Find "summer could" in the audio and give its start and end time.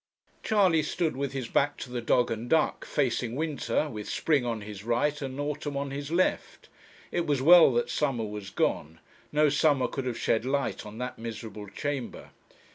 9.47-10.07